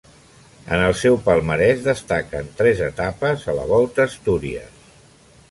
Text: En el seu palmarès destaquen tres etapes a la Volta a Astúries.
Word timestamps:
En 0.77 0.85
el 0.85 0.95
seu 1.01 1.17
palmarès 1.27 1.83
destaquen 1.89 2.49
tres 2.63 2.83
etapes 2.87 3.45
a 3.53 3.57
la 3.61 3.69
Volta 3.75 4.05
a 4.07 4.13
Astúries. 4.15 4.83